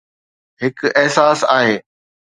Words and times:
هڪ 0.61 0.77
احساس 0.99 1.39
آهي 1.57 1.75